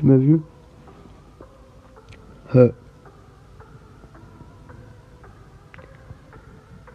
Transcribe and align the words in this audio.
Tu 0.00 0.06
m'as 0.06 0.16
vu 0.16 0.40
euh. 2.54 2.72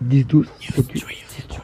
10, 0.02 0.25
12, 0.25 0.52
7, 0.59 0.91
8. 0.91 1.61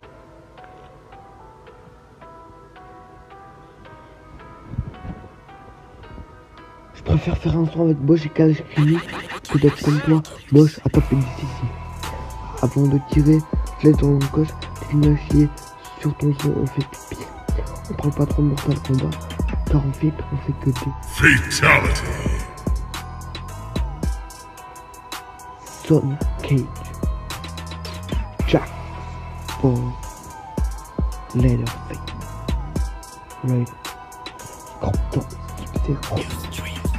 Je 6.94 7.02
préfère 7.02 7.36
faire 7.40 7.58
un 7.58 7.66
son 7.66 7.86
avec 7.86 7.98
Bosch 7.98 8.24
et 8.28 8.30
Kalash 8.30 8.62
que 8.62 9.58
d'être 9.58 9.84
comme 9.84 10.00
toi, 10.02 10.22
Bosch 10.52 10.78
à 10.86 10.90
taper 10.90 11.16
d'ici. 11.16 11.48
Avant 12.62 12.86
de 12.86 13.00
tirer, 13.10 13.40
je 13.84 13.90
dans 13.90 14.12
l'encoche, 14.12 14.50
tu 14.92 15.18
chier 15.32 15.50
sur 16.02 16.16
ton 16.18 16.36
son, 16.38 16.54
on 16.56 16.68
fait 16.68 16.86
pipi. 16.86 17.24
On 17.90 17.94
prend 17.96 18.12
pas 18.12 18.28
trop 18.28 18.44
Mortal 18.44 18.78
combat, 18.88 19.10
fait, 19.94 20.14
on 20.32 20.38
fait 20.38 20.54
que 20.60 20.70
des 20.70 20.92
Fatality. 21.50 22.02
Son 25.88 26.04
Cage. 26.44 26.60
Jack. 28.48 28.70
Paul. 29.62 29.78
Leatherface. 31.36 31.98
Raid. 33.48 33.70
Compton. 34.82 35.22
Rose. 36.10 36.24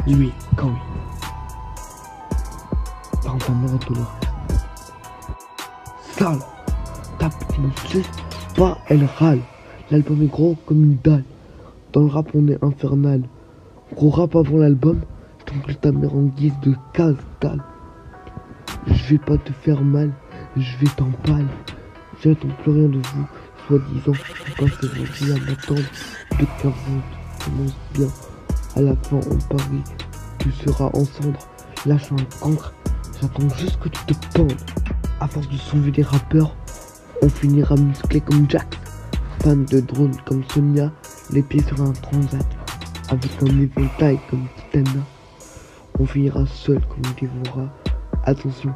Lui, 0.07 0.33
tout 3.79 3.95
le 3.95 4.01
reste. 4.01 4.65
Sale. 6.19 6.39
Ta 7.19 7.29
petite 7.29 7.61
bouche, 7.61 8.05
pas 8.57 8.79
elle 8.89 9.07
râle. 9.19 9.41
L'album 9.91 10.23
est 10.23 10.27
gros 10.27 10.57
comme 10.67 10.83
une 10.83 10.97
dalle. 11.05 11.25
Dans 11.93 12.01
le 12.01 12.07
rap, 12.07 12.31
on 12.35 12.49
est 12.49 12.63
infernal. 12.65 13.23
Gros 13.95 14.09
rap 14.09 14.35
avant 14.35 14.57
l'album, 14.57 15.01
je 15.41 15.45
t'encule 15.45 15.77
ta 15.77 15.93
mère 15.93 16.15
en 16.15 16.23
guise 16.23 16.55
de 16.63 16.75
case 16.95 17.17
dalle. 17.43 17.63
Je 18.87 19.11
vais 19.11 19.19
pas 19.19 19.37
te 19.37 19.53
faire 19.53 19.83
mal, 19.83 20.11
je 20.57 20.79
vais 20.79 20.91
t'en 20.97 21.11
pâle. 21.25 21.47
J'attends 22.23 22.49
plus 22.63 22.73
rien 22.73 22.89
de 22.89 22.97
vous, 22.97 23.27
soi-disant, 23.67 24.19
quand 24.59 24.67
c'est 24.81 24.87
gentil 24.87 25.33
à 25.33 25.45
m'attendre. 25.45 25.83
De 26.41 26.47
car 26.63 26.73
vous 26.87 27.03
commence 27.45 27.77
bien. 27.93 28.09
À 28.75 28.81
la 28.81 28.97
fin, 28.97 29.21
on 29.31 29.55
parie, 29.55 29.83
tu 30.39 30.51
seras 30.51 30.91
en 30.95 31.05
cendre. 31.05 31.39
Lâche 31.85 32.11
un 32.13 32.41
cancre, 32.41 32.73
j'attends 33.21 33.55
juste 33.59 33.79
que 33.81 33.91
tu 33.91 34.05
te 34.07 34.39
pendes. 34.39 34.57
À 35.21 35.29
force 35.29 35.49
de 35.51 35.57
sauver 35.57 35.91
des 35.91 36.03
rappeurs, 36.03 36.57
on 37.21 37.29
finira 37.29 37.77
musclé 37.77 38.23
comme 38.23 38.47
Jack. 38.49 38.79
Fan 39.43 39.65
de 39.65 39.81
drone 39.81 40.17
comme 40.25 40.45
Sonia, 40.51 40.93
les 41.33 41.43
pieds 41.43 41.65
sur 41.65 41.81
un 41.83 41.91
transat. 41.91 42.47
Avec 43.09 43.31
un 43.43 43.61
éventail 43.61 44.21
comme 44.31 44.47
Titana. 44.57 45.05
On 45.99 46.07
finira 46.07 46.47
seul 46.47 46.81
comme 46.87 47.13
Dévora. 47.21 47.69
Attention, 48.23 48.73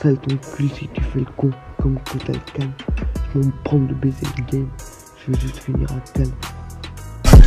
sale 0.00 0.16
ton 0.16 0.36
cul 0.56 0.70
si 0.70 0.88
tu 0.88 1.02
fais 1.02 1.18
le 1.18 1.26
con 1.36 1.50
comme 1.82 1.98
Total 2.10 2.40
Calme. 2.54 2.72
Je 3.34 3.38
vais 3.38 3.46
me 3.46 3.52
prendre 3.64 3.86
de 3.88 3.94
baiser 3.94 4.26
le 4.38 4.44
game. 4.50 4.68
Je 5.18 5.30
veux 5.30 5.38
juste 5.38 5.58
finir 5.58 5.86
à 5.92 6.00
calme. 6.12 6.32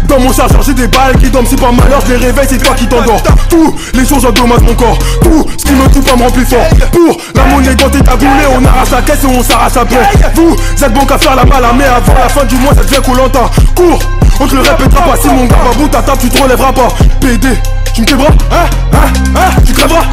Dans 0.07 0.19
mon 0.19 0.31
chargeur 0.33 0.61
j'ai 0.61 0.73
des 0.73 0.88
balles 0.88 1.17
qui 1.17 1.30
dorment, 1.30 1.45
c'est 1.49 1.59
pas 1.59 1.71
malheur, 1.71 2.02
je 2.05 2.13
les 2.13 2.17
réveille, 2.17 2.47
c'est 2.49 2.57
toi 2.57 2.75
qui 2.75 2.88
t'endors 2.88 3.21
Tous 3.49 3.75
les 3.94 4.05
choses 4.05 4.25
endommagent 4.25 4.61
mon 4.61 4.73
corps, 4.73 4.97
tout 5.23 5.45
ce 5.58 5.63
qui 5.66 5.73
me 5.73 5.88
tue 5.89 6.02
pas 6.02 6.16
me 6.16 6.23
rend 6.23 6.31
plus 6.31 6.45
fort. 6.45 6.67
Pour 6.91 7.17
la 7.35 7.43
monnaie 7.45 7.75
dans 7.75 7.89
tes 7.89 8.02
taboulés, 8.02 8.47
on 8.52 8.66
arrache 8.66 8.91
la 8.91 9.02
caisse 9.02 9.23
et 9.23 9.27
on 9.27 9.43
s'arrache 9.43 9.75
la 9.75 9.85
paix 9.85 9.97
Vous 10.35 10.55
êtes 10.83 10.93
bon 10.93 11.05
qu'à 11.05 11.17
faire 11.17 11.35
la 11.35 11.45
malle, 11.45 11.63
mais 11.77 11.85
avant 11.85 12.13
la 12.13 12.30
fin 12.30 12.45
du 12.45 12.55
mois 12.55 12.73
ça 12.73 12.83
devient 12.83 13.02
coulantin 13.03 13.49
Cours, 13.75 13.99
on 14.39 14.47
te 14.47 14.55
le 14.55 14.61
répétera 14.61 15.02
pas, 15.03 15.17
si 15.21 15.27
mon 15.27 15.45
gars 15.45 15.55
va 15.66 15.77
bout 15.77 15.88
ta 15.88 16.02
table 16.02 16.19
tu 16.19 16.30
te 16.30 16.41
relèveras 16.41 16.73
pas. 16.73 16.87
PD, 17.20 17.47
tu 17.93 18.02
me 18.02 18.05
quebras, 18.05 18.30
hein, 18.52 18.65
hein, 18.93 18.97
hein, 19.36 19.61
tu 19.65 19.73
crèveras 19.73 20.03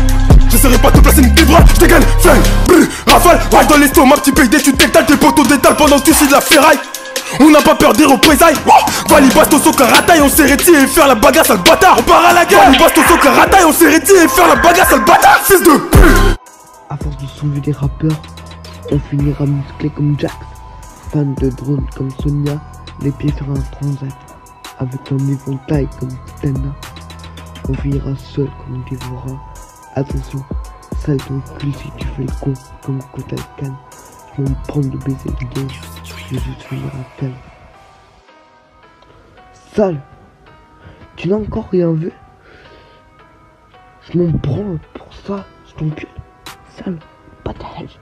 J'essaierai 0.50 0.78
pas 0.78 0.90
de 0.90 0.96
te 0.96 1.00
placer 1.00 1.20
une 1.20 1.32
bras, 1.44 1.60
je 1.74 1.80
dégaine, 1.80 2.02
flingue, 2.20 2.42
brûle, 2.66 2.88
rafale, 3.06 3.38
rage 3.52 3.66
dans 3.66 3.76
l'estomac, 3.76 4.16
petit 4.16 4.32
PD, 4.32 4.62
tu 4.62 4.72
t'étales. 4.72 5.06
Tes 5.06 5.16
poteaux 5.16 5.44
d'étal 5.44 5.76
pendant 5.76 5.98
que 5.98 6.10
tu 6.10 6.26
de 6.26 6.32
la 6.32 6.40
ferraille 6.40 6.78
on 7.40 7.50
n'a 7.50 7.60
pas 7.60 7.74
peur 7.74 7.92
des 7.92 8.04
représailles. 8.04 8.56
Vali 9.08 9.28
Bastos 9.30 9.66
au 9.66 9.72
karataï, 9.72 10.20
on 10.20 10.28
s'est 10.28 10.50
et 10.50 10.86
faire 10.86 11.08
la 11.08 11.14
bagarre 11.14 11.46
sale 11.46 11.58
bâtard. 11.58 11.96
On 11.98 12.02
part 12.02 12.26
à 12.26 12.32
la 12.32 12.44
guerre. 12.44 12.64
Vali 12.64 12.78
Bastos 12.78 13.12
au 13.12 13.18
karataï, 13.18 13.64
on 13.64 13.72
s'est 13.72 13.96
et 13.96 14.28
faire 14.28 14.48
la 14.48 14.56
bagarre 14.56 14.88
sale 14.88 15.04
bâtard. 15.04 15.40
Fils 15.44 15.62
de 15.62 15.76
pute. 15.76 16.38
À 16.90 16.96
force 16.96 17.16
de 17.18 17.26
sauver 17.26 17.60
des 17.60 17.72
rappeurs, 17.72 18.22
on 18.90 18.98
finira 19.10 19.44
musclé 19.44 19.90
comme 19.90 20.16
Jax. 20.18 20.34
Fan 21.12 21.34
de 21.36 21.48
drone 21.48 21.86
comme 21.96 22.10
Sonia, 22.22 22.60
les 23.00 23.10
pieds 23.12 23.32
sur 23.34 23.50
un 23.50 23.60
transat 23.72 24.12
Avec 24.78 25.00
un 25.10 25.18
éventail 25.18 25.88
comme 25.98 26.10
Titana 26.26 26.74
On 27.68 27.74
finira 27.74 28.10
seul 28.16 28.50
comme 28.58 28.82
Dévora 28.90 29.40
Attention, 29.94 30.44
sale 31.04 31.16
ton 31.16 31.40
cul 31.58 31.72
si 31.72 31.90
tu 31.96 32.06
fais 32.08 32.24
le 32.24 32.32
con 32.42 32.52
comme 32.84 32.98
Kotal 33.14 33.38
Je 34.36 34.42
vais 34.42 34.50
me 34.50 34.66
prendre 34.66 34.90
de 34.90 34.98
baiser 34.98 35.30
le 35.40 35.46
game 35.54 35.68
je 36.30 36.36
à 36.36 37.20
calme. 37.20 37.32
Sale. 39.74 39.96
Tu 41.16 41.28
n'as 41.28 41.36
encore 41.36 41.68
rien 41.72 41.92
vu? 41.92 42.12
Je 44.10 44.18
m'en 44.18 44.30
branle 44.30 44.78
pour 44.94 45.08
ça, 45.26 45.44
je 45.66 45.72
t'encule. 45.72 46.08
Sale, 46.76 46.98
patage. 47.44 47.98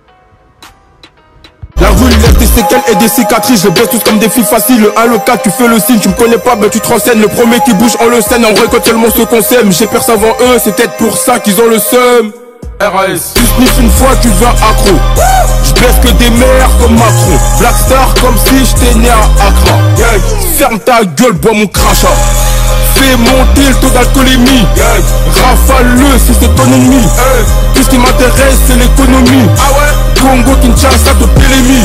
La 1.81 1.88
rue 1.91 2.09
laisse 2.09 2.38
des 2.38 2.47
séquelles 2.47 2.82
et 2.91 2.94
des 2.97 3.09
cicatrices. 3.09 3.62
Je 3.62 3.69
bosse 3.69 3.91
tous 3.91 4.00
comme 4.00 4.19
des 4.19 4.28
filles 4.28 4.44
faciles. 4.44 4.81
Le 4.81 4.98
1, 4.98 5.06
le 5.06 5.19
4, 5.19 5.43
tu 5.43 5.50
fais 5.50 5.69
le 5.69 5.78
signe 5.78 5.98
Tu 6.00 6.08
me 6.08 6.14
connais 6.14 6.38
pas, 6.38 6.56
mais 6.56 6.69
tu 6.69 6.81
te 6.81 6.88
renseignes. 6.88 7.20
Le 7.20 7.28
premier 7.28 7.60
qui 7.60 7.75
bouge, 7.75 7.97
on 8.00 8.08
le 8.08 8.20
scène 8.20 8.44
En 8.44 8.53
vrai, 8.53 8.66
quand 8.70 8.81
tellement 8.81 9.10
ce 9.10 9.22
qu'on 9.22 9.43
s'aime 9.43 9.72
J'ai 9.72 9.87
percé 9.87 10.12
avant 10.12 10.34
eux, 10.41 10.58
c'est 10.58 10.75
peut-être 10.75 10.97
pour 10.97 11.16
ça 11.16 11.38
qu'ils 11.38 11.60
ont 11.60 11.69
le 11.69 11.78
seum. 11.78 12.32
RAS 12.81 13.34
Tu 13.34 13.43
sniffes 13.43 13.81
une 13.81 13.91
fois, 13.91 14.16
tu 14.20 14.28
deviens 14.28 14.50
accro 14.50 15.36
J'baisse 15.76 15.97
que 16.03 16.09
des 16.16 16.31
mères 16.31 16.70
comme 16.81 16.94
Macron. 16.94 17.38
Blackstar 17.59 18.14
comme 18.20 18.37
si 18.38 18.64
j'étais 18.64 18.94
né 18.98 19.09
à 19.09 19.47
Accra. 19.47 19.78
Ferme 20.59 20.78
ta 20.81 21.04
gueule, 21.04 21.32
bois 21.34 21.53
mon 21.53 21.66
crachat. 21.66 22.09
Fais 22.94 23.16
monter 23.16 23.69
le 23.69 23.75
taux 23.75 23.91
d'alcoolémie. 23.91 24.66
Rafale-le 25.42 26.19
si 26.19 26.32
c'est 26.41 26.54
ton 26.54 26.64
ennemi. 26.64 27.03
Tout 27.75 27.82
ce 27.82 27.88
qui 27.91 27.98
m'intéresse 27.98 28.59
c'est 28.66 28.76
l'économie. 28.76 29.48
Congo, 30.20 30.56
Kinshasa, 30.62 31.14
de 31.20 31.26
Pélémi 31.26 31.84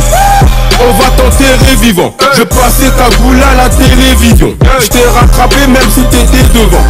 on 0.84 0.94
va 0.94 1.10
t'enterrer 1.12 1.76
vivant. 1.80 2.14
Je 2.34 2.44
passais 2.44 2.90
ta 2.98 3.10
boule 3.18 3.42
à 3.42 3.56
la 3.56 3.70
télévision. 3.70 4.54
Je 4.80 4.88
t'ai 4.88 5.04
rattrapé 5.08 5.68
même 5.68 5.90
si 5.94 6.02
t'étais 6.06 6.44
devant 6.54 6.84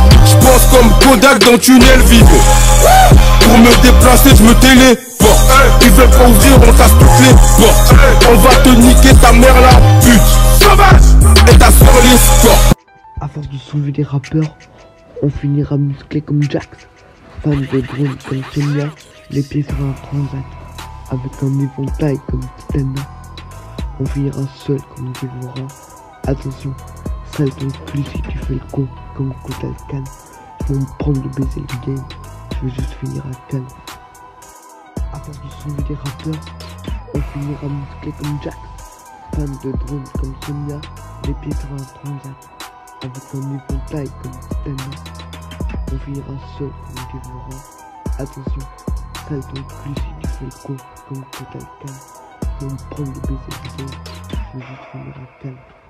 Comme 0.70 0.90
Kodak 1.00 1.40
dans 1.40 1.58
tunnel 1.58 2.02
vidéo 2.02 2.38
Pour 3.42 3.58
me 3.58 3.82
déplacer 3.82 4.36
je 4.36 4.44
me 4.44 4.54
téléporte. 4.56 5.42
Ils 5.82 5.90
veulent 5.92 6.10
pas 6.10 6.28
ouvrir 6.28 6.58
on 6.58 6.74
casse 6.74 6.92
toutes 7.00 7.26
les 7.26 7.34
portes. 7.34 7.94
On 8.32 8.36
va 8.38 8.56
te 8.56 8.70
niquer 8.70 9.14
ta 9.16 9.32
mère 9.34 9.60
la 9.62 9.74
pute. 10.02 10.22
Sauvage! 10.60 11.54
Et 11.54 11.58
ta 11.58 11.72
soeur 11.72 11.94
les 12.04 12.50
À 13.22 13.28
force 13.28 13.50
de 13.50 13.58
sauver 13.58 13.92
des 13.92 14.04
rappeurs 14.04 14.56
On 15.24 15.30
finira 15.30 15.78
musclé 15.78 16.22
comme 16.22 16.44
Jax. 16.44 16.68
Fan 17.44 17.60
de 17.60 17.82
drone 17.82 18.16
comme 18.28 18.44
Sonia 18.54 18.86
Les 19.32 19.42
pieds 19.42 19.64
sur 19.64 19.74
un 19.74 19.94
transat. 20.04 20.46
Avec 21.10 21.32
un 21.42 21.60
éventail 21.60 22.18
comme 22.30 22.42
Titana 22.58 23.02
on 24.02 24.06
finira 24.06 24.42
seul 24.56 24.80
comme 24.96 25.14
Dévora. 25.22 25.68
Attention, 26.26 26.74
sale 27.36 27.52
ton 27.52 27.68
cul 27.86 28.04
si 28.12 28.22
tu 28.22 28.38
fais 28.40 28.54
le 28.54 28.60
con 28.72 28.88
comme 29.16 29.34
Kotal 29.44 29.76
Vais 30.72 30.78
me 30.78 30.86
prendre 31.00 31.22
de 31.22 31.28
baiser 31.28 31.60
le 31.60 31.86
game. 31.86 32.06
Je 32.56 32.66
vais 32.66 32.72
juste 32.72 32.94
finir 32.94 33.22
à 33.26 33.52
calme. 33.52 33.68
À 35.12 35.20
force 35.20 35.42
de 35.42 35.50
sauver 35.50 35.84
des 35.84 35.96
rappeurs, 35.96 36.42
on 37.14 37.20
finira 37.20 37.68
musclé 37.68 38.14
comme 38.14 38.40
Jack. 38.42 38.56
Fan 39.36 39.52
de 39.66 39.72
drone 39.74 40.04
comme 40.18 40.34
Sonia, 40.46 40.80
les 41.28 41.34
pieds 41.34 41.52
sur 41.52 41.74
un 41.74 41.76
transat. 41.76 42.50
Avec 43.02 43.22
un 43.34 43.42
éventail 43.42 44.10
comme 44.24 44.32
Titana. 44.32 44.84
On 45.92 45.98
finira 45.98 46.34
seul 46.58 46.70
comme 46.70 47.22
Dévora. 47.22 47.50
Attention, 48.18 48.68
sale 49.28 49.42
ton 49.42 49.64
cul 49.64 49.94
si 49.98 50.38
tu 50.38 50.46
le 50.46 50.52
con 50.64 50.78
comme 51.10 51.26
Kotal 51.32 51.68
Khan. 51.82 51.94
Je 52.62 52.66
vais 52.66 52.72
me 52.72 52.78
prendre 52.92 53.12
de 53.12 53.20
baiser 53.20 53.52
le 53.52 53.78
game. 53.78 53.96
Je 54.32 54.58
vais 54.58 54.66
juste 54.66 54.84
finir 54.94 55.16
à 55.18 55.44
calme. 55.44 55.81